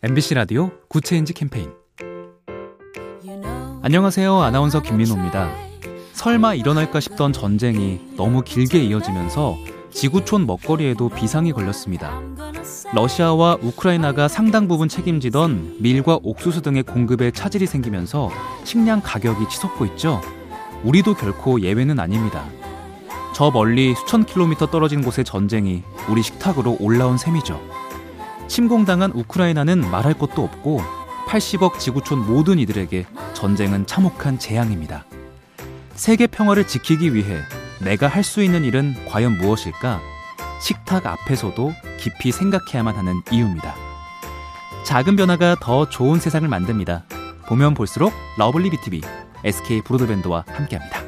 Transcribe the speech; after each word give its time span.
MBC 0.00 0.34
라디오 0.34 0.70
Good 0.88 1.06
Change 1.06 1.32
캠페인 1.32 1.72
안녕하세요. 3.82 4.32
아나운서 4.32 4.80
김민호입니다. 4.80 5.50
설마 6.12 6.54
일어날까 6.54 7.00
싶던 7.00 7.32
전쟁이 7.32 8.00
너무 8.16 8.42
길게 8.42 8.78
이어지면서 8.84 9.56
지구촌 9.90 10.46
먹거리에도 10.46 11.08
비상이 11.08 11.50
걸렸습니다. 11.50 12.20
러시아와 12.94 13.58
우크라이나가 13.60 14.28
상당 14.28 14.68
부분 14.68 14.88
책임지던 14.88 15.78
밀과 15.80 16.20
옥수수 16.22 16.62
등의 16.62 16.84
공급에 16.84 17.32
차질이 17.32 17.66
생기면서 17.66 18.30
식량 18.62 19.00
가격이 19.02 19.48
치솟고 19.48 19.84
있죠. 19.86 20.20
우리도 20.84 21.14
결코 21.14 21.60
예외는 21.60 21.98
아닙니다. 21.98 22.44
저 23.34 23.50
멀리 23.50 23.96
수천 23.96 24.26
킬로미터 24.26 24.66
떨어진 24.66 25.02
곳의 25.02 25.24
전쟁이 25.24 25.82
우리 26.08 26.22
식탁으로 26.22 26.76
올라온 26.78 27.18
셈이죠. 27.18 27.87
침공당한 28.48 29.12
우크라이나는 29.12 29.88
말할 29.90 30.14
것도 30.14 30.42
없고 30.42 30.80
80억 31.28 31.78
지구촌 31.78 32.26
모든 32.26 32.58
이들에게 32.58 33.06
전쟁은 33.34 33.86
참혹한 33.86 34.38
재앙입니다. 34.38 35.04
세계 35.94 36.26
평화를 36.26 36.66
지키기 36.66 37.14
위해 37.14 37.38
내가 37.80 38.08
할 38.08 38.24
수 38.24 38.42
있는 38.42 38.64
일은 38.64 38.94
과연 39.08 39.38
무엇일까? 39.38 40.00
식탁 40.60 41.06
앞에서도 41.06 41.72
깊이 42.00 42.32
생각해야만 42.32 42.96
하는 42.96 43.20
이유입니다. 43.30 43.74
작은 44.84 45.16
변화가 45.16 45.56
더 45.60 45.88
좋은 45.88 46.18
세상을 46.18 46.48
만듭니다. 46.48 47.04
보면 47.46 47.74
볼수록 47.74 48.12
lovely 48.38 48.70
B 48.70 48.81
tv 48.81 49.02
SK 49.44 49.82
브로드밴드와 49.82 50.44
함께합니다. 50.48 51.07